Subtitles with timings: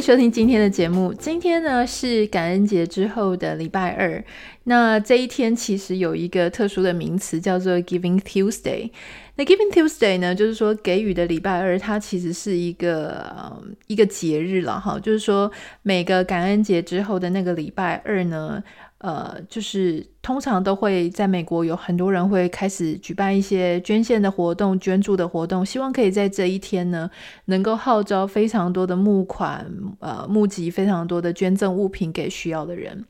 [0.00, 1.12] 收听今天的节目。
[1.12, 4.22] 今天呢是感恩节之后的礼拜二，
[4.64, 8.90] 那这一天其实有一个特殊的名词叫做 Giving Tuesday。
[9.34, 14.98] 那 Giving Tuesday 呢，就是说给予的礼拜二，它其实是一个、呃、一个节日了哈。
[15.00, 15.50] 就是说
[15.82, 18.62] 每个感恩节之后的那个礼拜二呢，
[18.98, 27.08] 呃，就是通常都会在美国有很多人会开始举办一些捐献的活动、捐助的活动，希望可以在这一天呢，
[27.44, 29.64] 能够号召非常多的募款，
[30.00, 33.04] 呃，募集非常多的捐赠物品给需要的人。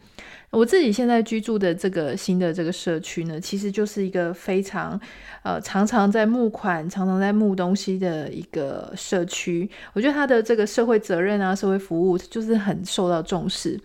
[0.50, 4.98] 我自己现在居住的这个新的这个社区呢，其实就是一个非常
[5.42, 9.68] 呃常常在募款、常常在募东西的一个社区。
[9.92, 13.78] 我觉得他的这个社会责任啊、社会服务就是很受到重视，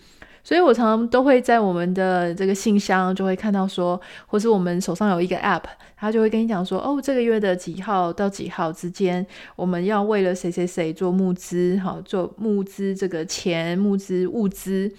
[0.44, 5.64] 所以我常常都会在我们的这个信箱就会看到说，或是我们手上有一个 App，
[5.96, 14.92] 他就会跟你讲说，哦，这个月的几号到几号之间，我们要为了谁谁谁做募资，好，做募资这个钱、募资物资。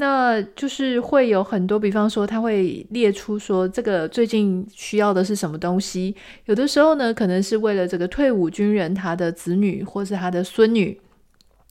[0.00, 6.14] 那就是会有很多，比方说他会列出说这个最近需要的是什么东西。
[6.44, 11.00] 有的时候呢，可能是为了这个退伍军人他的子女或是他的孙女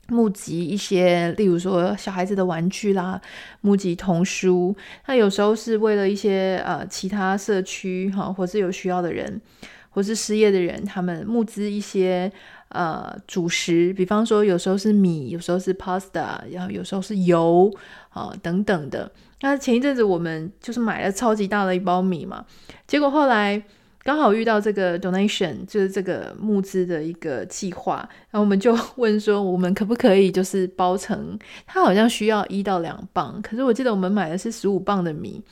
[0.08, 3.22] 募集一些，例如说小孩子的玩具啦，
[3.62, 4.76] 募集童书。
[5.08, 9.42] 那有时候是为了一些呃其他社区哈，或是有需要的人，
[9.90, 12.32] 或是失业的人，他们募资一些。
[12.70, 17.74] 呃，主食，比方说有时候是米，有时候是 pasta，然后有时候是油
[18.10, 19.10] 啊、等等的。
[19.40, 22.46] 那前一阵子我们就是买了超级大的一包米嘛，
[22.86, 23.64] 结果后来
[24.08, 27.98] 刚好遇到这个 donation，就是这个募资的一个计划，
[28.30, 35.44] 然后我们就问说，我们可不可以就是包成，它好像需要一到两磅，可是我记得我们买的是十五磅的米。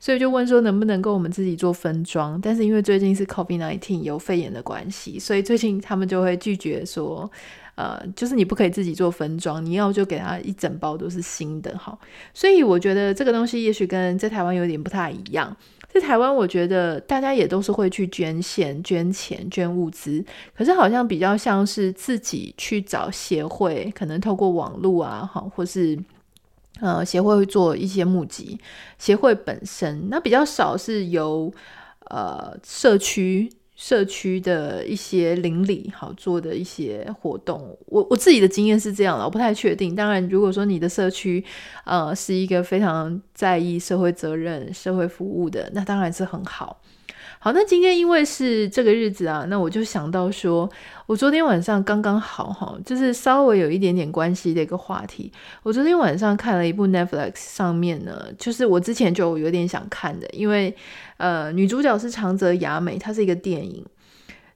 [0.00, 7.30] 所以就问说能不能够我们自己做分装，但是因为最近是 COVID-19 有肺炎的关系，所以最近他们就会拒绝说，
[7.74, 11.98] 呃，就是你不可以自己做分装，你要就给他一整包都是新的哈。
[12.32, 15.54] 所以我觉得这个东西也许跟在台湾有点不太一样。
[15.98, 25.98] 在台湾，我觉得大家也都是会去捐献、捐钱、捐物资，可是好像比较像是自己去找协会，可能透过网络啊，哈，或是。
[26.80, 28.56] 呃，协会会做一些募集，
[28.98, 31.52] 协会本身那比较少是由
[32.04, 33.50] 呃社区
[33.80, 37.78] 社区的一些邻里好做的一些活动。
[37.86, 39.94] 我我自己的经验是这样了，我不太确定。
[39.94, 41.42] 当然，如果说你的社区
[41.84, 46.80] 呃是一个非常在意社会责任、社会服务的，那当然是很好。
[47.38, 50.68] 好，那今天因为是这个日子啊，那我就想到说，
[51.08, 55.32] 我昨天晚上刚刚好哈，就是稍微有一点点关系的一个话题。
[55.62, 60.76] 我昨天晚上看了一部 Netflix 上面呢，就是我之前就有点想看的，因为
[61.16, 63.82] 呃，女主角是长泽雅美，她是一个电影。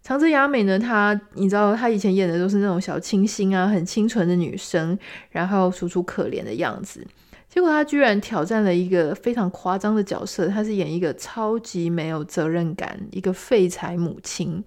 [0.03, 4.99] 长泽雅美呢，她你知道，她以前演的都是那种小清新啊，很清纯的女生，
[5.31, 7.03] 然后楚楚可怜的样子。
[7.49, 14.63] 结果她居然挑战了一个非常夸张的角色，她是演一个超级没有责任感、一个废柴母亲。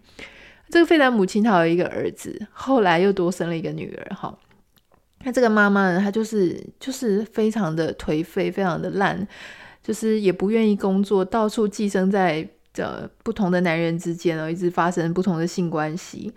[0.75, 4.13] 这个废柴母亲她有一个儿子，后来又多生了一个女儿。
[4.13, 4.38] 哈，
[5.24, 9.25] 那这个妈妈呢，她就是就是非常的颓废，非常的烂，
[9.81, 12.46] 就是也不愿意工作，到处寄生在。
[12.74, 16.30] 这不同的男人之间哦，一直发生不同的性关系。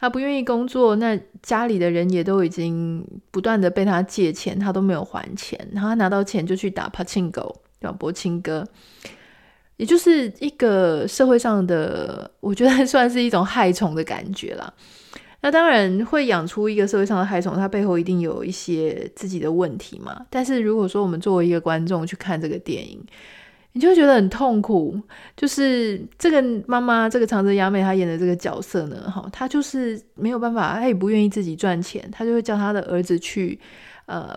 [0.00, 5.60] 她不愿意工作，那家里的人也都已经不断的被她借钱，她都没有还钱。
[5.74, 8.66] 然后她拿到钱就去打柏青哥，叫柏青哥，
[9.76, 14.72] 也就是一个社会上的，我觉得算是一种害虫的感觉啦。
[15.40, 20.24] 那当然会养出一个社会上的害虫，它背后一定有一些自己的问题嘛。
[20.30, 22.98] 但是如果说我们作为一个观众去看这个电影，
[23.72, 24.98] 你就会觉得很痛苦，
[25.36, 33.58] 就是这个妈妈，这个长泽雅美她演的这个角色呢，哈，她就是没有办法，她也不愿意自己赚钱，她就会叫她的儿子去，
[34.06, 34.34] 呃，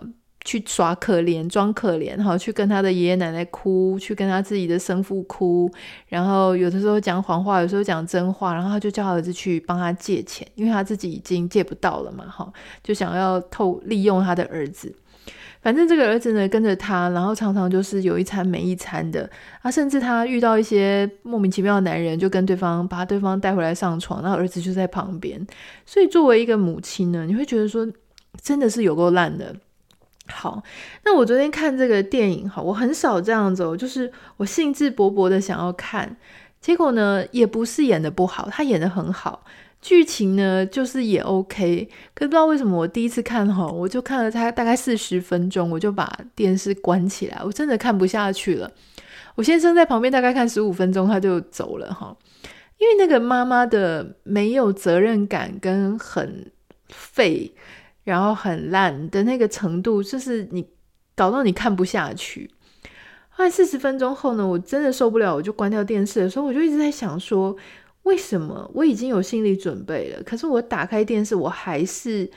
[0.48, 5.70] 去耍可怜，装可怜，哈，去跟他的爷爷奶奶哭，去跟他自己的生父哭，
[6.06, 12.50] 然后有的时候讲谎话，有时候讲真话，然后他就叫儿子去帮他借钱，因为他自己已经借不到了嘛，哈，
[12.82, 14.90] 就想要透利用他的儿子。
[15.60, 19.28] 反正这个儿子呢，跟着他，然后常常就是有一餐没一餐的
[19.60, 25.46] 啊，甚至他遇到一些莫名其妙的男人，就跟对方把对方带回来上床，然后儿子就在旁边。
[25.84, 27.86] 所以作为一个母亲呢，你会觉得说，
[28.40, 29.54] 真的是有够烂的。
[30.30, 30.62] 好，
[31.04, 36.16] 那我昨天看这个电影，哈，我很少这样子，就是我兴致勃勃的想要看，
[36.60, 39.44] 结果呢，也不是演得不好，他演得很好。
[39.80, 48.68] 剧情呢，就是也 OK，可不知道为什么我第一次看哈，我就看了他大概四十分钟，我就把电视关起来，我真的看不下去了。
[49.36, 52.16] 我先生在旁边大概看十五分钟，他就走了哈，
[52.78, 56.50] 因为那个妈妈的没有责任感跟很
[56.88, 57.54] 废，
[58.08, 60.66] 然后很烂的那个程度，就是你
[61.14, 62.50] 搞到你看不下去。
[63.28, 67.56] 后来四十分钟后呢，我真的受不了，我就关掉电视的时候，我就一直在想说。
[68.04, 70.22] 为什么我已经有心理准备了？
[70.22, 72.30] 可是我打开电视，我还是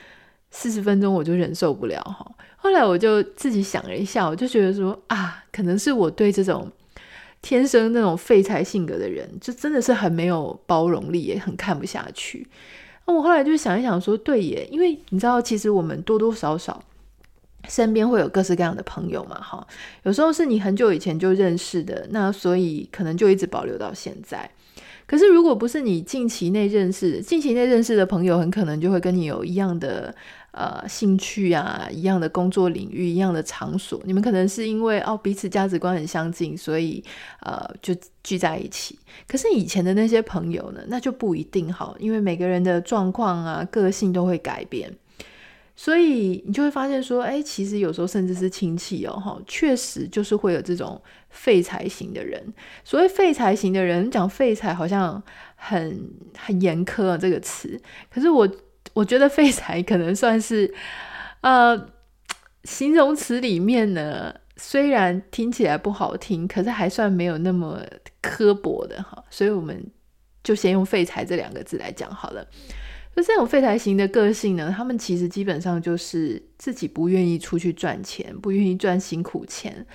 [0.50, 2.30] 四十分钟我就忍受不了哈。
[2.58, 6.70] 后来我就自己想了一下，我就觉得说啊，可能是我对这种
[7.42, 12.46] 天生那种废柴性格的人，就真的是很没有包容力，也很看不下去。
[13.14, 16.84] 我后来就想一想说，对耶，因为你知道，其实我们多多少少
[17.68, 19.66] 身边会有各式各样的朋友嘛，哈，
[20.04, 24.50] 有时候是你很久以前就认识的，那所以可能就一直保留到现在。
[25.06, 30.16] 可是，如果不是你近期内认识、近期内认识的朋友，很可能就会跟你有一样的
[30.52, 34.02] 呃兴趣啊，一样的工作领域，一样的场所。
[34.06, 37.04] 你们可能是因为哦彼此价值观很相近，所以
[37.42, 38.98] 呃就聚在一起。
[39.28, 44.94] 可是以前的那些朋友呢，那就不一定好，因为每个人的状况啊、个性都会改变。
[45.74, 52.54] 所以你就会发现说，哎，其实有时候甚至是亲戚哦，哈，确实就是会有这种废柴型的人。
[52.84, 55.22] 所谓废柴型的人，讲废柴好像
[55.56, 57.82] 很很严苛啊，这个词。
[58.14, 58.48] 可是我
[58.94, 60.74] 我觉得废柴可能算是
[61.42, 61.90] 呃
[62.64, 67.82] 形容词里面呢，虽然听起来不好听，可是还算没有那么
[68.22, 69.24] 刻薄的哈。
[69.30, 69.84] 所以我们
[70.44, 72.46] 就先用废柴这两个字来讲好了。
[73.16, 79.86] 就这种废柴型的个性呢，他们其实基本上就是自己不愿意出去赚钱，不愿意赚辛苦钱。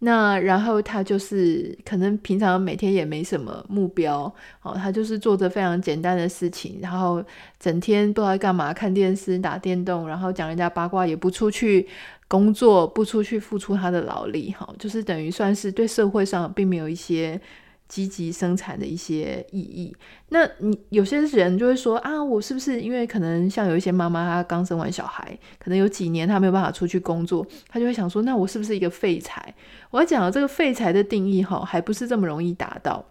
[0.00, 7.24] 那然后他就是可能平常每天也没什么目标哦，他就是做着非常简单的事情，然后
[7.58, 11.88] 整天不知道干嘛，看电视、打电动，然后讲人家八卦，也不出去
[12.28, 17.40] 工作，不出去付出他的劳力，哈，就是等于算是对社会上并没有一些。
[17.88, 19.96] 积极生产的一些意义，
[20.28, 29.54] 那你有些人就会说啊，我是不是因为可能像有一些妈妈，她刚生完小孩，可能有几年她没有办法出去工作，她就会想说，那我是不是一个废柴？
[29.90, 33.04] 我要讲这个废柴的定义哈，还不是这么容易达到。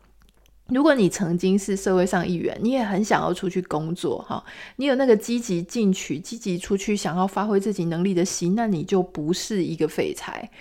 [0.67, 4.43] 如果你曾经是社会上一员，你也很想要出去工作哈，
[4.75, 10.51] 你有那个积极进取、积极出去想要发挥自己能力的心，那你就不是一个废柴。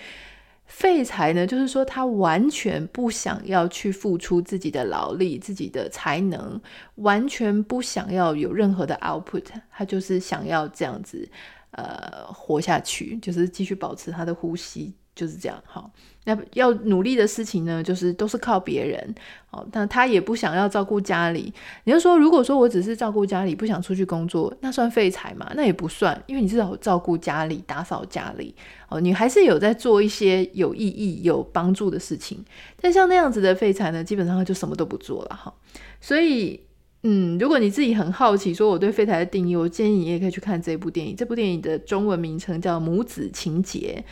[0.67, 6.61] 废材呢，就是说他完全不想要去付出自己的劳力、自己的才能，
[6.95, 11.27] 完全不想要有任何的 output，他就是想要这样子，
[11.71, 14.93] 呃，活下去，就是继续保持他的呼吸。
[15.17, 15.89] 就是这样好，
[16.25, 19.15] 那要努力的事情呢，就是都是靠别人
[19.49, 19.67] 哦。
[19.71, 21.51] 但他也不想要照顾家里。
[21.85, 25.51] 你就说，如果说我只是照顾家里，不想出去工作，那算废柴吗？
[25.55, 28.53] 那也不算，因为你至少照顾家里、打扫家里
[28.89, 32.45] 哦，你还是有在做一些有意义、有帮助的事情。
[32.79, 35.51] 但像那样子的废柴呢，基本上就什么都不做了哈。
[35.99, 36.59] 所以，
[37.03, 41.15] 嗯，如果你自己很好奇，说我对废柴的定义，我建议你也可以去看这部电影。
[41.15, 44.03] 这部电影的中文名称叫《母子情结》。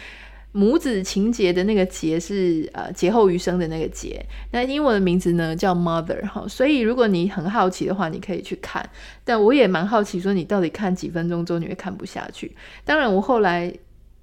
[0.57, 8.89] 母子情节的那个节是呃劫后余生的那个劫，那英文的名字呢叫 Mother 哈，所以如果你很好奇的话，你可以去看。
[9.25, 12.55] 但我也蛮好奇，说你到底看几分钟之后你会看不下去？
[12.85, 13.69] 当然，我后来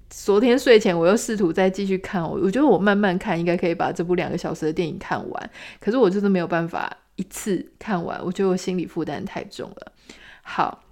[0.09, 9.91] 昨天睡前我又试图再继续看，我我觉得我慢慢看应该可以把这部两个小时的电影看完，可是我就是没有办法一次看完，我觉得我心理负担太重了。
[10.41, 10.83] 好，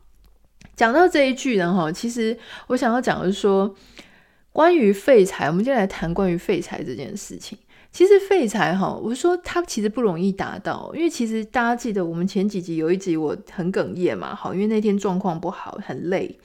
[0.76, 2.38] 讲到这一句呢哈，其实
[2.68, 3.76] 我想要讲的是说。
[4.52, 7.58] 关于废柴，我们今天来谈关于废柴这件事情。
[7.92, 16.38] 其实废柴哈，我说它其实不容易达到，因为其实大家记得我们前几集有一集我很哽咽嘛，好，因为那天状况不好，很累，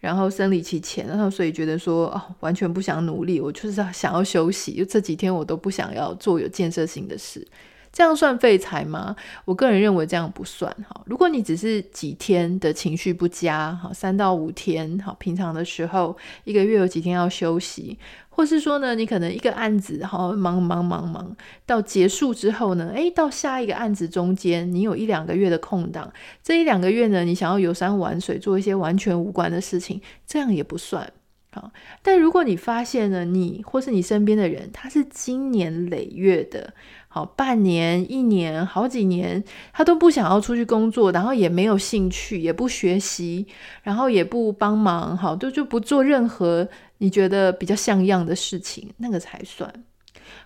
[0.00, 7.46] 然后生理期前，然后所以觉得说哦，完全不想努力，我就是想要休息，就这几天我都不想要做有建设性的事。
[7.92, 9.14] 这样算废柴吗？
[9.44, 11.02] 我个人认为这样不算哈。
[11.04, 17.98] 如果你只是几天的情绪不佳，哈，三到五天，好，平常的时候一个月有几天要休息，
[18.30, 26.10] 或是说呢，你可能一个案子，好，忙忙忙忙，到结束之后呢，诶，到下一个案子中间，你有一两个月的空档，
[26.42, 31.12] 这一两个月呢，你想要游山玩水，做一些完全无关的事情，这样也不算。
[31.54, 31.70] 好，
[32.02, 36.72] 但如果你发现了你或是你身边的人，他是经年累月的，
[37.14, 43.46] 好，半年、一年、好几年，他都不想要出去工作，然后也没有兴趣，也不学习，
[43.82, 46.66] 然后也不帮忙，好，都就不做任何
[46.96, 49.70] 你觉得比较像样的事情，那个才算。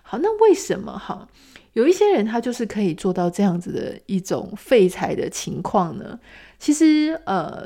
[0.01, 1.25] 好，那为什么哈？
[1.71, 6.19] 有一些人他就是可以做到这样子的一种废柴的情况呢？
[6.59, 7.65] 其实呃，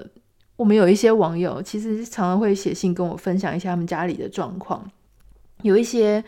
[0.58, 4.88] 我们有一些网友其实常常会写信跟我分享一下他们家里的状况，
[5.64, 6.24] 有一些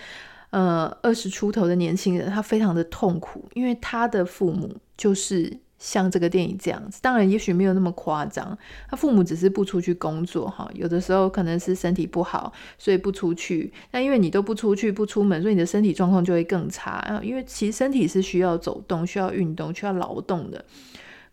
[0.54, 5.60] 呃二十出头的年轻人，他非常的痛苦，因为他的父母就是。
[5.80, 8.58] 像这个电影这样子，当然也许没有那么夸张。
[8.90, 13.70] 他父母只是不出去工作，哈，有的时候可能是身体不好，所以不出去。
[13.92, 17.20] 那因为你都不出去、不出门，所以你的身体状况就会更差。
[17.22, 20.64] 因为其实身体是需要走动、需要运动、需要劳动的。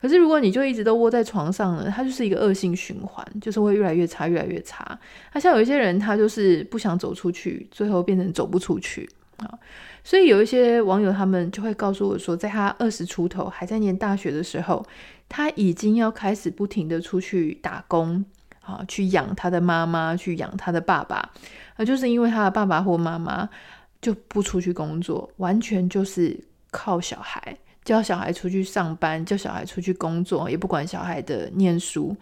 [0.01, 4.99] 可是如果你就一直都窝在床上呢，它就是一个恶性循环，就是会越来越差、越来越差。
[5.35, 9.59] 那像有一些人，他就是不想走出去，最后变成走不出去啊。
[10.03, 14.85] 所以有一些网友，他们就会告诉我说，在他二十出头还在念大学的时候，
[15.29, 18.25] 他已经要开始不停的出去打工，
[18.63, 21.31] 啊，去养他的妈妈，去养他的爸爸，
[21.77, 23.47] 那，就是因为他的爸爸或妈妈
[24.01, 32.17] 就不出去工作，完全就是靠小孩，叫小孩出去上班，叫小孩出去工作，也不管小孩的念书，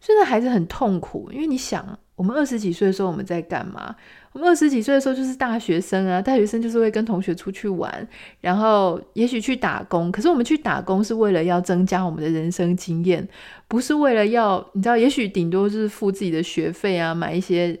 [0.00, 1.98] 所以那孩子很痛苦，因为你想。
[2.14, 3.96] 我们二十几岁的时候，我们在干嘛？
[4.32, 8.06] 我们二十几岁的时候就是大学生啊，大学生就是会跟同学出去玩，
[8.40, 10.12] 然后也许去打工。
[10.12, 13.26] 可是我们去打工是为了要增加我们的人生经验，
[13.66, 17.76] 不是为了要你知道，也许顶多是付自己的学费啊，买一些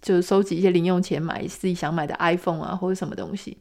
[0.00, 3.56] 就是收集一些零用钱，买自己想买的 iPhone 啊或者什么东西。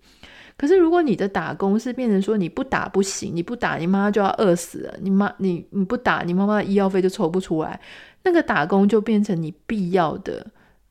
[0.55, 7.79] 可是如果你的打工是变成说你不打不行，你不打你妈妈就要饿死了，你妈你你不打你妈妈医药费就抽不出来。
[8.21, 10.45] 那个打工就变成你必要的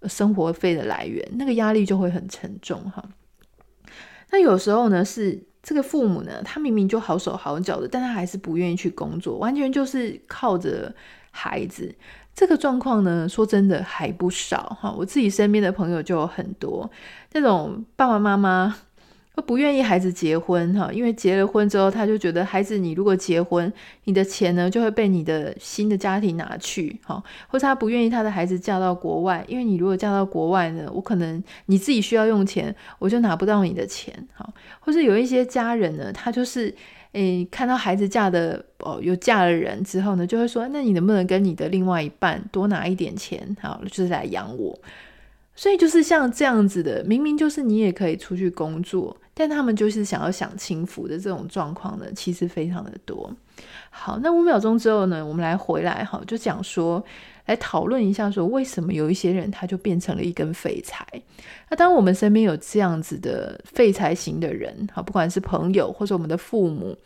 [0.09, 3.03] 生活费的来源，那个压力就会很沉重哈。
[4.33, 10.93] 那有时候呢，是这个父母呢，他明明就好手好脚的，但他还是不愿意去工作，完全就是靠着
[11.31, 11.95] 孩子。
[12.35, 14.95] 这个状况呢，说真的还不少哈。
[14.97, 16.91] 我自己身边的朋友就有很多
[17.33, 18.75] 那种爸爸妈妈
[19.35, 19.43] 都。
[19.43, 23.71] 不愿意孩子结婚哈，因为结了婚之后，他就觉得孩子你如果结婚，
[24.05, 34.49] 你的钱呢就会被你的新的家庭拿去哈，或者他不愿意他的孩子嫁到国外，因为你如果嫁到国外呢，我可能你自己需要用钱，我就拿不到你的钱哈，
[34.81, 36.75] 或者有一些家人呢，他就是
[37.13, 44.79] 诶看到孩子嫁的哦有嫁了人之后呢，就会说，那你能不能跟你的另外一半多拿一点钱，好，就是来养我。
[45.55, 53.31] 所以就是像这样子的，明明就是你也可以出去工作，但他们就是想要享清福的这种状况呢，其实非常的多。
[53.91, 57.05] 好，那五秒钟之后呢，我们来回来哈，就讲说，
[57.47, 61.07] 来讨论一下说，为什么有一些人他就变成了一根废柴？
[61.69, 66.97] 那当我们身边有这样子的废柴型的人，哈，不管是朋友或者我们的父母。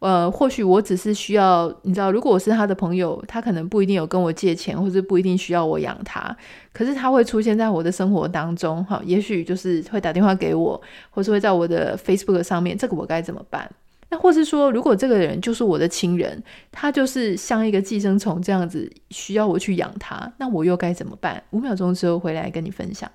[0.00, 6.36] 呃，或许我只是需要，你知道，如果我是他的朋友，他可能不一定有跟我借钱，或者不一定需要我养他，
[6.74, 10.78] 可是他会出现在我的生活当中，哈，也许就是会打电话给我，
[11.08, 13.70] 或是会在我的 Facebook 上面，这个我该怎么办？
[14.16, 21.42] 或是说，如果这个人就是我的亲人，他就是像一个寄生虫这样子，需要我去养他，那我又该怎么办？
[21.50, 23.10] 五秒钟之后回来跟你分享。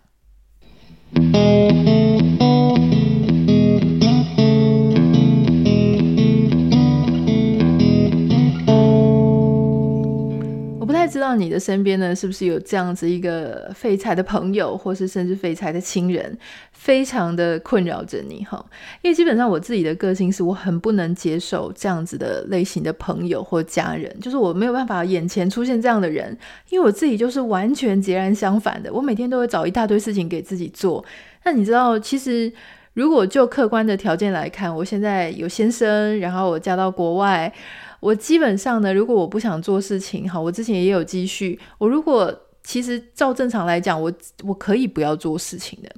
[10.90, 16.36] 不太知道你的身边呢，是不是有这样子一个废柴的朋友，或是甚至废柴的亲人，
[16.72, 18.66] 非常的困扰着你哈？
[19.04, 26.36] 因为基本上我自己的个性是我很不能接受这样子的类型的朋友或家人，就是我没有办法眼前出现这样的人，
[26.72, 31.06] 因为我自己就是完全截然相反的，我每天都会找一大堆事情给自己做。
[31.46, 32.52] 那你知道，其实
[32.96, 37.54] 如果就客观的条件来看，我现在有先生，然后我嫁到国外。
[38.00, 41.60] 我基本上呢，如果我不想做事情，好，我之前也有积蓄。
[41.78, 44.12] 我如果其实照正常来讲，我
[44.44, 45.90] 我可以不要做事情的，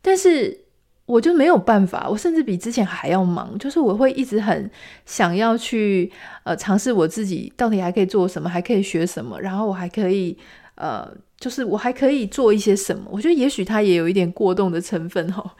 [0.00, 0.58] 但是
[1.06, 2.08] 我就没有办法。
[2.08, 4.70] 我甚至比之前还要忙，就是我会一直很
[5.04, 6.10] 想要去
[6.44, 10.36] 呃尝试我自己到底还可以做什么，还可以学什么，然后我还可以
[10.76, 11.06] 呃，
[11.38, 13.04] 就是我还可以做一些什么。
[13.10, 15.54] 我觉得也许它也有一点过动的成分哈。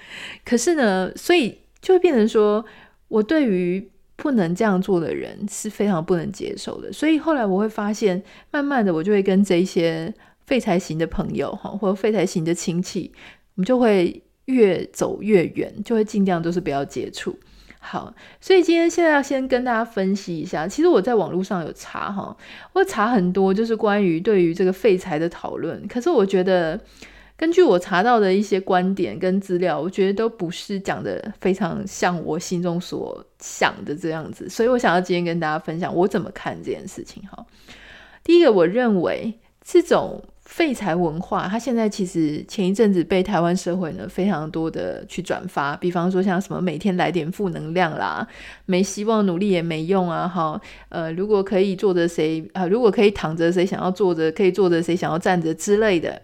[0.45, 2.65] 可是呢，所以就会变成说
[3.09, 3.91] 我对于。
[4.17, 10.15] 不能这样做的人是非常不能接受的，所以后来我会发现，慢慢的我就会跟这些
[10.47, 13.13] 废柴型的朋友哈，或者废柴型的亲戚，
[13.57, 17.37] 我们就会越走越远，就会尽量都是不要接触。
[17.81, 22.37] 好，所以今天现在要先跟大家分析一下，其实我在网络上有查哈，
[22.73, 26.81] 我查很多就是关于对于这个废柴的讨论，可是我觉得。
[27.45, 37.45] 根据我查到的一些观点跟资料，我觉得都不是讲的非常像我心中所想的这样子，所以我想要今天跟大家分享我怎么看这件事情哈。
[38.23, 48.27] 第一个，我认为这种废柴文化，它现在其实前一阵子被台湾社会呢非常多的去转发，比方说像什么每天来点负能量啦，
[48.65, 50.59] 没希望努力也没用啊，哈，
[50.89, 56.23] 呃，如果可以坐着谁啊、如果可以躺着谁想要坐着，可以坐着谁想要站着之类的。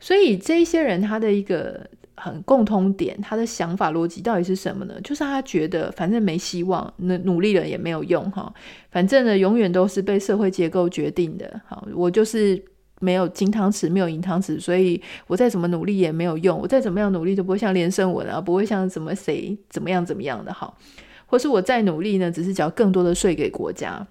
[0.00, 4.94] 所以这一些人他的一个很共通点，他的想法逻辑到底是什么呢？
[5.02, 8.52] 就是他觉得反正没希望，那努力了也没有用哈，
[8.90, 11.60] 反正呢永远都是被社会结构决定的。
[11.66, 12.62] 好，我就是。
[13.00, 16.58] 没有金汤匙，没有银汤匙，所以我再怎么努力也没有用。
[16.58, 20.76] 我再怎么样努力都不会像连胜文啊，不会像什么谁怎么样怎么样的好，
[21.26, 24.04] 或是我再努力呢，只是缴更多的税给国家。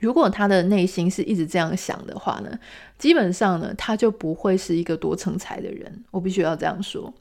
[0.00, 2.58] 如果他的内心是一直这样想的话呢，
[2.98, 6.04] 基本上呢，他就不会是一个多成才的人。
[6.10, 7.12] 我必须要这样说。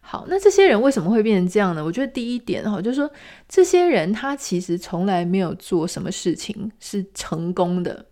[0.00, 1.82] 好，那这些人为什么会变成这样呢？
[1.82, 3.10] 我觉得第一点哈，就是说
[3.48, 8.04] 这些人他其实从来没有做什么事情是成功的。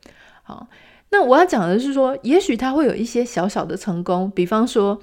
[0.43, 0.67] 好。
[1.15, 4.99] 那我要讲的是说，也许他会有一些小小的成功，比方说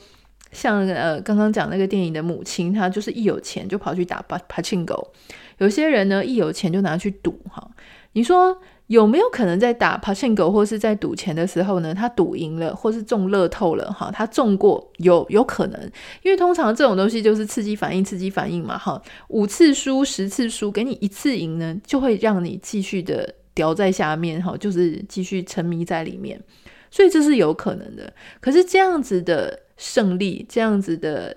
[0.52, 5.14] 像呃刚刚讲那个电影的母亲，她就是一有钱就跑去打帕帕庆狗。
[5.60, 7.70] 有些人呢，一有钱就拿去赌哈。
[8.14, 8.60] 你说
[8.90, 14.12] 有没有可能在打帕庆狗或是在赌钱的时候呢，他赌赢了或是中乐透了哈？
[14.12, 15.82] 他中过有有可能，
[16.22, 19.02] 因为通常这种东西就是刺激反应，刺激反应嘛哈。
[19.30, 23.36] 五次输十次输，给你一次赢呢，就会让你继续的。
[23.56, 26.42] 掉在下面哈，就是继续沉迷在里面，
[26.90, 28.14] 所以这是有可能的。
[28.40, 31.36] 可是这样子的胜利，这样子的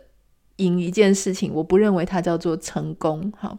[0.56, 3.32] 赢一件事情，我不认为它叫做成功。
[3.36, 3.58] 哈，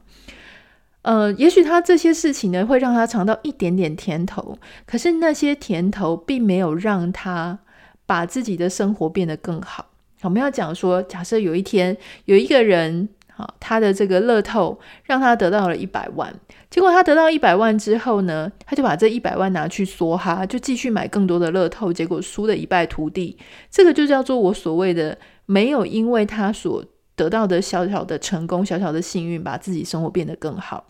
[1.03, 7.59] 呃，也许他这些事情呢，会让他尝到一点点甜头，可是那些甜头并没有让他
[8.05, 9.85] 把自己的生活变得更好。
[10.23, 11.95] 我们要讲说，假设有一天
[12.25, 13.07] 有一个人。
[13.35, 16.31] 好，他的这个乐透让他得到了一百万，
[16.69, 23.35] 结果他得到一百万之后呢，他就把这一百万拿去梭哈，就继续买更多的乐透，结果输得一败涂地。
[23.71, 25.17] 这个就叫做我所谓的
[25.47, 30.85] 没有因为他所得到的小小的成功、小小的幸运，把自己生活变得更好。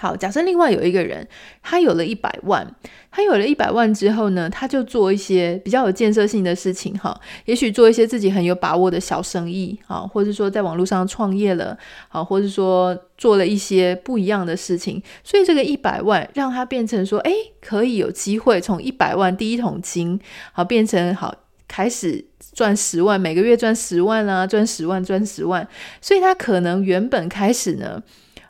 [0.00, 1.28] 好，假设另外有一个人，
[1.62, 2.66] 他有了一百万，
[3.10, 7.14] 他有了一百万之后呢，他就做一些比较有建设性的事情，哈，
[7.44, 11.76] 也许做一些自己很有把握的小生意，啊，或者说在网络上创业了，
[12.08, 20.18] 啊，或者说做了一些不一样的事情，所以这个一百万让他变成说，哎，可以有机会从一百万第一桶金，
[20.52, 21.34] 好变成好
[21.68, 25.68] 开始赚十万，每个月赚十万啊，赚十万，赚十万，
[26.00, 28.02] 所以他可能原本开始呢。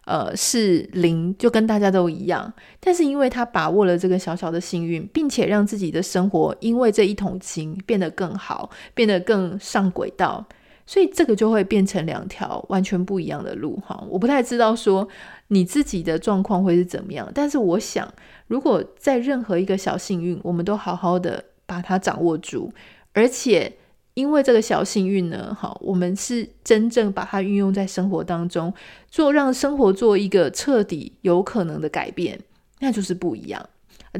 [0.07, 2.53] 呃，是零，就跟大家都一样。
[2.81, 10.45] 但是因为他把握了这个小小的幸运，并且让自己的生活因为这一桶金变得更好，变得更上轨道，
[10.87, 14.05] 所以这个就会变成两条完全不一样的路哈。
[14.09, 15.07] 我不太知道说
[15.49, 18.13] 你自己的状况会是怎么样，但是我想，
[18.49, 22.73] 如果在任何一个小幸运，我们都好好的把它掌握住，
[23.13, 23.77] 而且。
[24.15, 28.73] 因为这个小幸运呢，好，我们是真正把它运用在生活当中，
[29.09, 32.39] 做让生活做一个彻底有可能的改变，
[32.81, 33.65] 那就是不一样。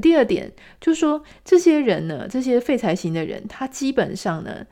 [0.01, 0.51] 第二点
[0.81, 4.65] 就是说，这些人呢，这些废材型的人，他基本上呢，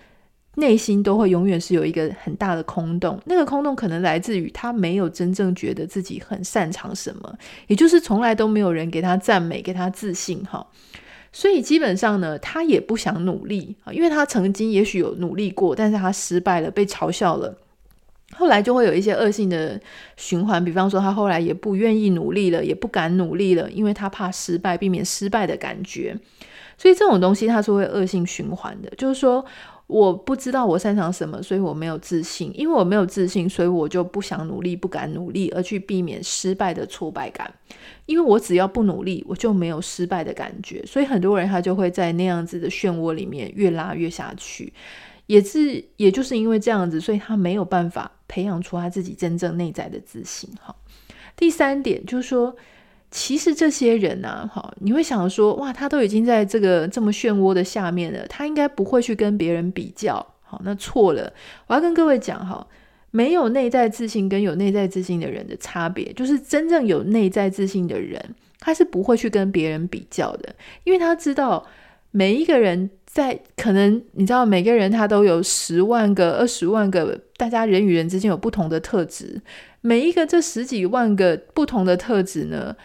[0.54, 10.64] 内心都会永远是有一个很大的空洞，那个空洞可能来自于他没有真正觉得自己很擅长什么，也就是从来都没有人给他赞美，给他自信，哈。
[11.32, 17.56] 所以基本上呢，他也不想努力啊，因为他曾经也许有努力过，但是他失败了，被嘲笑了，
[18.34, 19.80] 后来就会有一些恶性的
[20.16, 20.64] 循环。
[20.64, 26.16] 比方说，他后来也不愿意努力了，也不敢努力了，因为他怕失败，避免失败的感觉。
[26.76, 29.44] 所以这种东西它是会恶性循环的，就是说。
[29.88, 32.52] 我不知道我擅长什么，所以我没有自信。
[32.54, 37.50] 因为我没有自信，所以我就不想努力，不敢努力，而去避免失败的挫败感。
[38.04, 40.84] 因为我只要不努力，我就没有失败的感觉。
[40.84, 44.72] 所以很多人他就会在那样子的漩涡里面越拉越下去。
[45.26, 50.50] 也是，也就是因为这样子，所以他没有办法培养出他自己真正内在的自信。
[50.60, 50.76] 哈，
[51.34, 52.54] 第三点就是说。
[53.10, 61.32] 其实这些人啊，哈，你会想说，哇，他都已经在这个这么漩涡的下面了，他应该不会去跟别人比较，好，那错了。
[61.66, 62.66] 我要跟各位讲，哈，
[63.10, 68.22] 没有内在自信跟有内在自信的人的差别，就是真正有内在自信的人，
[68.60, 71.66] 他是不会去跟别人比较的，因为他知道
[72.10, 79.40] 每一个人在可能，你知道，每个人他都有十万个、二十万个，大家人与人之间有不同的特质，
[79.80, 82.76] 每一个这十几万个不同的特质呢。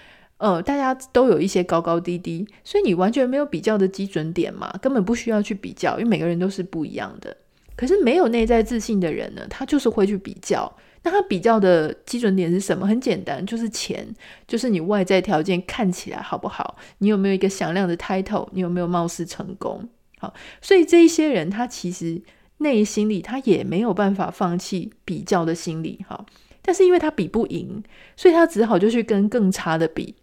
[0.44, 7.34] 呃，大家都有一些高高低低，所以你完全没有比较的基准点嘛，根本不需要去比较，因为每个人都是不一样的。
[7.78, 10.70] 可是没有内在自信的人呢，他就是会去比较。
[11.02, 12.86] 那他比较的基准点是什么？
[12.86, 14.06] 很简单，就是钱，
[14.46, 16.76] 就是你外在条件看起来好不好？
[16.98, 18.50] 你有没有一个响亮的 title？
[18.52, 19.88] 你有没有貌似成功？
[20.20, 22.22] 好，所以这一些人他其实
[22.58, 26.26] 内心里他也没有办法放弃比较的心理，哈，
[26.62, 27.82] 但是因为他比不赢，
[28.18, 30.14] 所以他只好就去跟更差的比。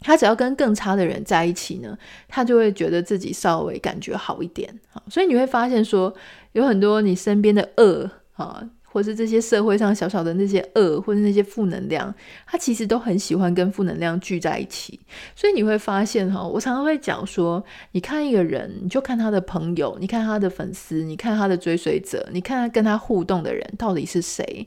[0.00, 1.96] 他只要跟更差的人在一起呢，
[2.28, 4.72] 他就会觉得自己稍微感觉好一点。
[4.90, 6.14] 好，所以你会发现说，
[6.52, 8.70] 有很多你身边的恶啊。
[8.90, 12.12] 或是这些社会上小小的那些恶，或者那些负能量，
[12.46, 14.98] 他其实都很喜欢跟负能量聚在一起。
[15.36, 24.66] 所以你会发现哈，我常常会讲说，你看一个人，你就看他的朋友，你看他的粉丝，你看他的追随者，你看他跟他互动的人到底是谁？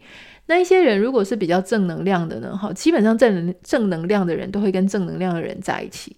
[0.51, 2.57] 那一些人如果是比较正能量的呢？
[2.57, 6.17] 哈，基本上正能正能量的人都会跟正能量的人在一起，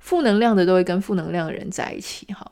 [0.00, 2.26] 负能量的都会跟负能量的人在一起。
[2.32, 2.50] 哈。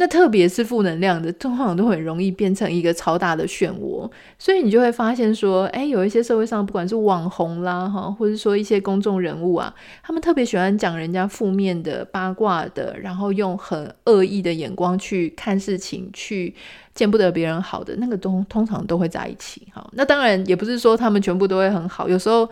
[0.00, 16.54] 那特别是负能量的，通常都很容易变成一个超大的漩涡，所以你就会发现说，哎，有一些社会上不管是网红啦，哈，或者说一些公众人物啊，他们特别喜欢讲人家负面的、八卦的，然后用很恶意的眼光去看事情，去
[16.94, 19.68] 见不得别人好的那个东，通常都会在一起。
[19.70, 22.48] 哈，那当然也不是说他们全部都会很好，有时候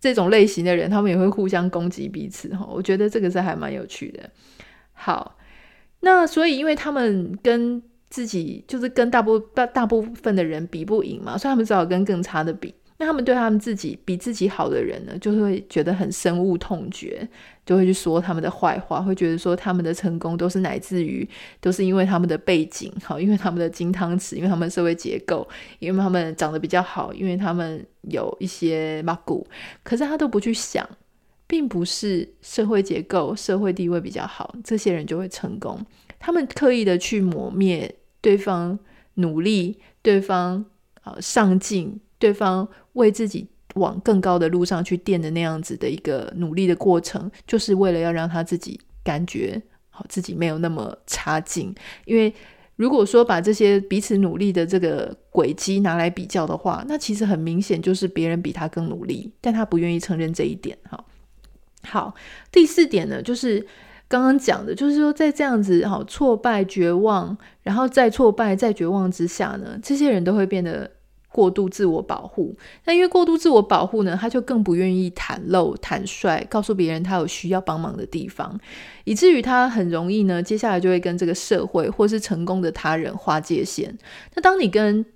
[0.00, 2.48] 这种类型的人，他们也会互相攻击彼此。
[2.54, 4.30] 哈，我觉得这个是还蛮有趣的。
[4.92, 5.34] 好。
[6.00, 12.74] 那所以，因为他们跟自己就是跟大部大大部分的人比不赢嘛，所以他们只好跟更差的比。
[12.96, 17.26] 那他们对他们自己比自己好的人呢，就会觉得很深恶痛绝，
[17.64, 21.26] 就会去说他们的坏话，会觉得说他们的成功都是乃自于
[21.62, 29.46] 都是因为他们的背景好，因为他们的金汤匙，因为他们的社会结构，因为他们长得比较好，因为他们有一些马骨，
[29.82, 30.86] 可是他都不去想。
[31.50, 35.84] 并不是社会结构、社会地位比较好，这些人就会成功。
[36.20, 38.78] 他们刻意的去磨灭对方
[39.14, 40.64] 努力、对方
[41.02, 51.74] 呃上进、对方为自己往更高的路上去垫的那样子的一个努力的过程，就是为了要让他自己感觉好，自己没有那么差劲。
[52.04, 52.32] 因为
[52.76, 60.78] 如果说把这些彼此努力的这个轨迹拿来比较的话，那其实很明显就是别人比他更努力，但他不愿意承认这一点。
[60.88, 61.04] 哈。
[61.82, 62.14] 好，
[62.52, 63.66] 第四点呢，就是
[64.08, 70.90] 刚刚讲的，就是说在这样子好挫败、绝望，然后再挫败、再绝望之下呢，这些人都会变得
[71.32, 72.56] 过度自我保护。
[72.84, 78.58] 那因为过度自我保护呢，他就更不愿意袒露、坦率，告诉别人他有需要帮忙的地方，
[79.04, 83.96] 以至于他很容易呢，接下来就会跟这个社会或是成功的他人划界限。
[84.34, 85.06] 那当你跟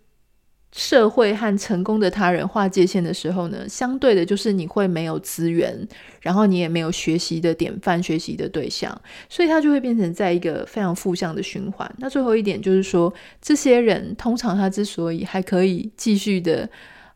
[0.76, 5.86] 社会和成功的他人划界限的时候呢，相对的就是你会没有资源，
[6.20, 11.88] 然后你也没有学习的典范、学习的对象，所以他就会变成在一个非常负向的循环。
[11.98, 16.68] 那最后一点就是说，这些人通常他之所以还可以继续的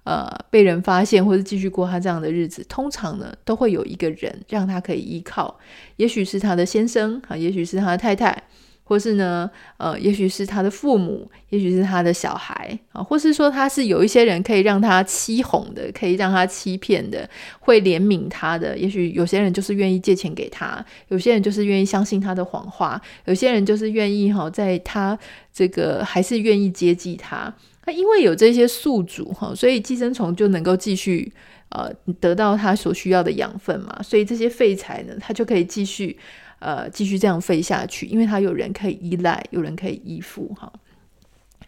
[0.05, 5.59] 呃被人发现，或者继续过他这样的日子，通常呢都会有一个人让他可以依靠，
[5.97, 8.41] 也许是他的先生啊，也许是他的太太。
[8.89, 17.29] 或是呢，呃，也许是他的父母，也许是他的小孩啊，或是说他是有一些人可以让他欺哄的，可以让他欺骗的，
[17.61, 18.79] 会怜悯他的。
[18.79, 25.19] 也许有些人就是愿意借钱给他，有些人就是愿意相信他的谎话，有些人就是愿意哈，在他
[25.53, 27.55] 这个还是愿意接济他。
[27.85, 31.31] 那因为有这些宿主哈，所以寄生虫就能够继续
[31.69, 36.19] 呃得到他所需要的养分嘛，所以这些废材呢，它就可以继续。
[36.59, 40.53] 呃，继续这样废下去，因为他有人可以依赖，有人可以依附。
[40.59, 40.73] 哈，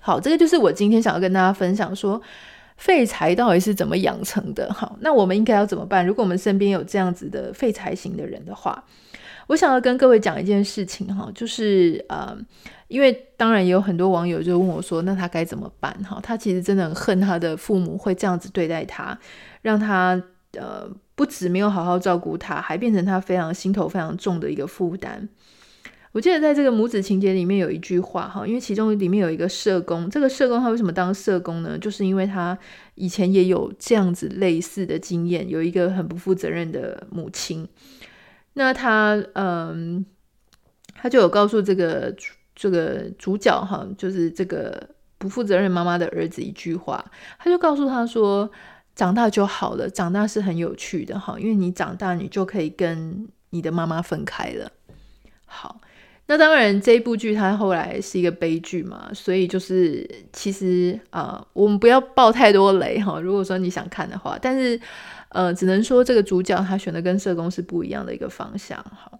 [0.00, 2.20] 好，这个就是我今天想要跟大家分享说，
[2.76, 4.72] 废材到底是怎么养成的。
[4.72, 6.07] 好，那我们应该要怎么办？
[6.07, 8.85] 如果我们身边有这样子的废材型的人的话，
[9.46, 12.37] 我想要跟各位讲一件事情哈，就是呃，
[12.88, 15.92] 因为当然也有很多网友就问我说，那他该怎么办？
[16.05, 19.18] 哈，他其实真的很恨他的父母会这样子对待他，
[19.62, 20.22] 让他
[20.58, 20.90] 呃。
[21.16, 25.28] 不止没有好好照顾他，还变成他非常心头非常重的一个负担。
[26.12, 31.76] 我记得在这个母子情节里面有一句话哈，因为其中里面有一个社工，这个社工他为什么当社工呢？
[31.76, 32.58] 就是因为他
[32.94, 37.68] 以前也有这样子类似的经验，有一个很不负责任的母亲。
[38.54, 40.02] 那他嗯，
[40.94, 42.16] 他就有告诉这个
[42.54, 47.04] 这个主角哈，就是这个不负责任妈妈的儿子一句话，
[47.38, 48.50] 他就告诉他说。
[49.00, 54.70] 长大就好了，长大是很有趣的哈，因为你长大，你就可以跟你的妈妈分开了。
[55.46, 55.80] 好，
[56.26, 63.18] 那当然这一部剧它后来是一个悲剧嘛，所以就是其实啊、我们不要爆太多雷哈。
[63.18, 64.78] 如果说你想看的话，但是
[65.30, 68.78] 呃，只能说这个主角他选的跟社工是不一样的一个方向。
[68.82, 69.10] 哈，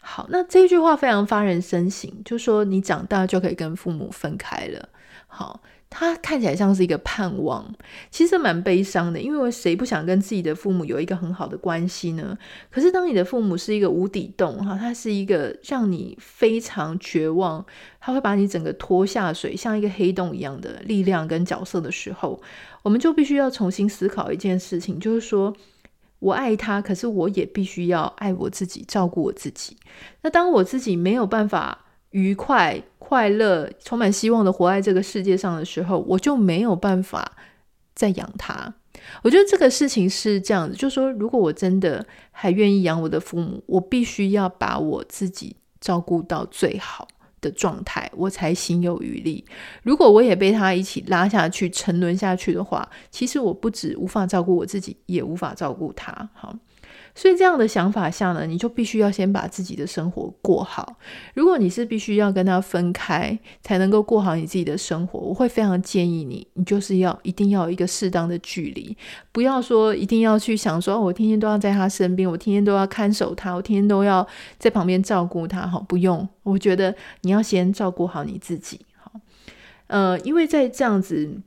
[0.00, 4.88] 好，那这句话非常发人深省，就说你长大就可以跟父母分开了。
[5.28, 5.60] 好。
[5.90, 7.74] 它看起来像是一个盼望，
[8.10, 12.36] 其实蛮悲伤的，因为谁不想跟自己的父母有一个很好的关系呢？
[12.70, 17.64] 可是当你的父母是一个无底洞哈，它是一个让你非常绝望，
[17.98, 22.40] 它会把你整个拖下水，像一个黑洞一样的力量跟角色的时候，
[22.82, 25.56] 我们就必须要重新思考一件事情，就是说
[26.18, 29.78] 我爱他，可是我也必须要爱我自己，照顾我自己。
[30.20, 31.86] 那当我自己没有办法。
[32.10, 37.36] 愉快、快乐、充满希望的活在这个世界上的时候，我就没有办法
[37.94, 38.74] 再养他。
[39.22, 47.06] 我觉得这个事情是这样子，就是说，如果我真的还愿意养我的父母，我必须要把我自己照顾到最好
[47.40, 49.44] 的状态，我才心有余力。
[49.82, 56.28] 如果我也被他一起拉下去、沉沦下去的话，其实我不止无法照顾我自己，也无法照顾他。
[56.34, 56.54] 好。
[57.18, 60.96] 所以这样的想法下呢，你就必须要先把自己的生活过好。
[61.34, 68.96] 如果你是必须要跟他分开才能够过好你自己的生活，我会非常建议你，你就是要一定要有一个适当的距离，
[69.32, 74.24] 不要说一定要去想说，我天天都要在他身边，我天天都要看守他，我天天都要
[74.56, 75.66] 在旁边照顾他。
[75.66, 78.82] 好，不用，我觉得你要先照顾好你自己。
[78.96, 79.10] 好，
[79.88, 81.40] 呃，因为在这样子。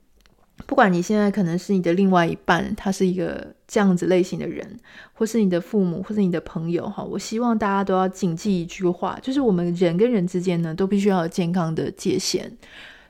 [0.65, 4.65] 不管你现在可能是你的另外一半，他是一个这样子类型的人，
[5.13, 12.51] 或是你的父母，或是你的朋友，哈，我希望大家都要谨记一句话，就是我们人跟人之间呢，都必须要有健康的界限。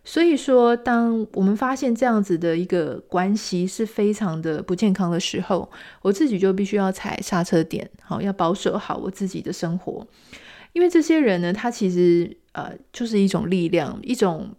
[0.04, 5.70] 所以说，当我们发现这样子的一个关系是非常的不健康的时候，
[6.02, 10.08] 我自己就必须要踩刹车点，好，要保守好我自己的生活，
[10.74, 14.50] 因为这些人呢，他其实呃，就是一种力量，一种。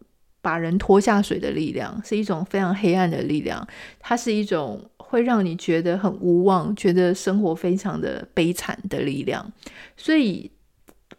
[0.43, 3.67] 把人拖下水的力量是一种非常黑暗的力量，
[4.01, 9.51] 它是一种会让你觉得很无望、觉得生活非常的悲惨的力量。
[9.97, 10.51] 所以，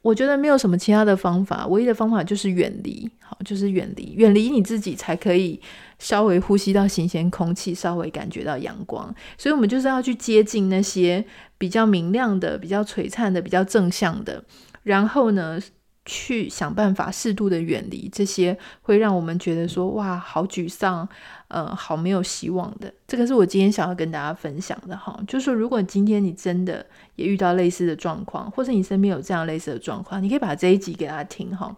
[0.02, 3.10] 我觉得没有什么其他的方法，唯一的方法就是远离。
[3.22, 5.60] 好，就是远离，远离你自己，才可以
[6.00, 9.14] 稍微呼吸到新鲜空气，稍微感觉到阳光。
[9.38, 11.24] 所以，我们就是要去接近那些
[11.58, 14.44] 比较明亮的、比较璀璨的、比较正向的。
[14.84, 15.58] 然后呢，
[16.06, 21.08] 去想办法适度的远离这些会让我们觉得说哇，好沮丧，
[21.48, 22.94] 呃，好没有希望的。
[23.08, 26.86] 这个是我今天想要跟大家分享的哈，就是说如果今天你真的
[27.16, 31.74] 也遇到类似的状况，或者你身边有这样类似的状况，你可以把这一集给大家听哈，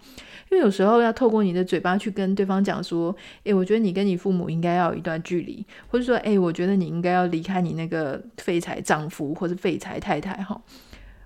[0.49, 10.59] 因为有时候要透过你的嘴巴去跟对方讲说，诶，我觉得你跟你父母应该要有一段距离，或者说，诶，我觉得你应该要离开你那个废柴丈夫或者废柴太太哈。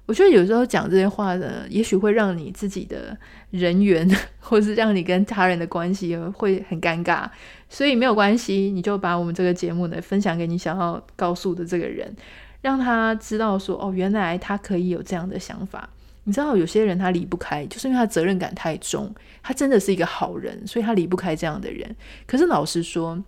[0.09, 3.15] 我觉得有时候讲这些话呢，也许会让你自己的
[3.51, 4.09] 人缘，
[4.41, 7.29] 或是让你跟他人的关系会很尴尬，
[7.69, 12.11] 所以没有关系，你就把我们这个节目呢分享给你想要告诉的这个人，
[12.59, 15.87] 让他知道说，哦，原来他可以有这样的想法。
[16.23, 21.95] 你知道有些人他离不开，就是因为他责任感太重，他真的是一个好人，所以他离不开这样的人。
[22.25, 23.23] 可是老实说，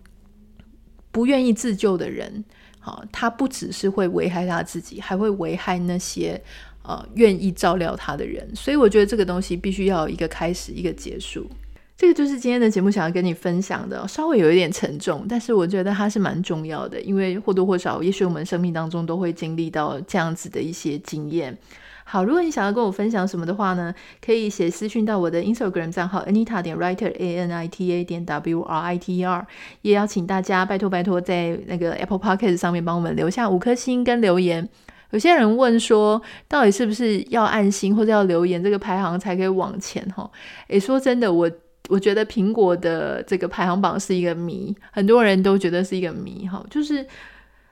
[1.11, 2.43] 不愿意自救的人，
[2.79, 6.41] 好，他不只是会危害他自己，还会危害那些。
[6.83, 11.49] 呃，愿意照料他的人，所以我觉得这个东西必须要有一个开始，一个结束。
[11.95, 21.55] 这个就是今天的节目想要跟你分享的，稍微有一点沉重，但是我觉得它是蛮重要的，因为或多或少，也许我们生命当中都会经历到这样子的一些经验。
[22.03, 29.17] 好，如果你想要跟我分享什么的话呢，可以写私讯到我的 Instagram 账号 Anita 点 Writer A N I T A 点 W R I T
[29.17, 29.45] E R，
[29.83, 34.67] 也邀请大家拜托拜托在那个 Apple Podcast 上面帮我们留下五颗星跟留言。
[35.11, 40.05] 有些人问说，到底是不是要按星或者要留言这个排行才可以往前？
[40.15, 40.29] 哈，
[40.67, 41.49] 诶，说真的，我
[41.89, 46.47] 我觉得苹果的这个排行榜是一个谜，很多人都觉得是一个谜。
[46.47, 47.05] 哈，就是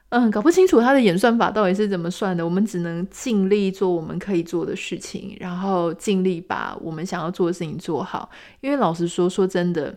[0.10, 2.44] 嗯，搞不清楚它的演算法到底是怎么算的。
[2.44, 8.30] 我们只能尽力做我们可以做的事情，然后尽力把我们想要做的事情做好。
[8.62, 9.96] 因为老实说，说真的。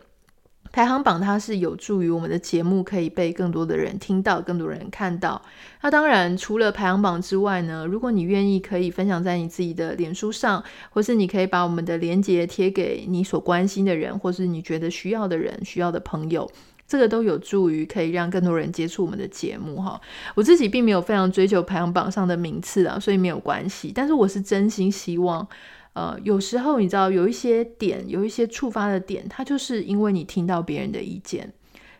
[0.73, 5.41] 排行榜它是有助于我们的节目可以被更多的人听到，更多人看到。
[5.83, 16.51] 那当然，除了排行榜之外呢，如果你愿意，可以分享在你自己的脸书上，或是你可以把我们的链接贴给你所关心的人，或是你觉得需要的人、需要的朋友，
[16.89, 20.01] 这个都有助于可以让更多人接触我们的节目哈。
[20.35, 23.93] 我自己并没有非常追求排行榜上的名次啊，所以没有关系。
[23.95, 25.47] 但是我是真心希望。
[25.95, 31.53] 呃，有时候你知道有一些点，有一些触发的点，它就是因为你听到别人的意见，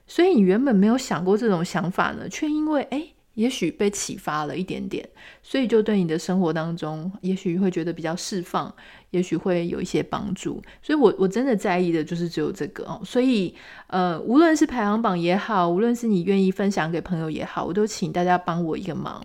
[0.07, 5.09] 所以你原本没有想过这种想法呢，却因为诶，也许被启发了一点点，
[5.43, 8.75] 所以就对你的生活当中，也许会觉得比较释放，
[9.11, 10.63] 也许会有一些帮助。
[10.83, 13.01] 所以我我真的在意的就是只有这个哦。
[13.05, 13.55] 所以
[13.89, 19.23] 呃，无论是排行榜也好，无论是你愿意分享给朋友也好，我都请大家帮我一个忙。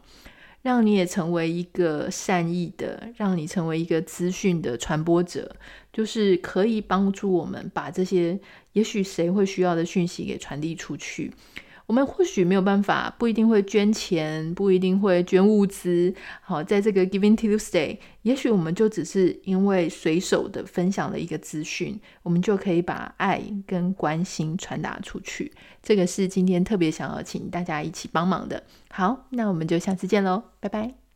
[0.67, 5.55] 让你也成为一个善意的，让你成为一个资讯的传播者，
[5.93, 8.37] 就是可以帮助我们把这些
[8.73, 11.31] 也许谁会需要的讯息给传递出去。
[11.87, 16.13] 我们或许没有办法，不一定会捐钱，不一定会捐物资。
[16.41, 25.51] 好，在这个 Giving Tuesday，也许我们就只是因为随手的分享了一个资讯，我们就可以把爱跟关心传达出去。
[25.81, 28.61] 这个是今天特别想要请大家一起帮忙的。
[28.89, 31.06] 好，那我们就下次见喽，拜拜。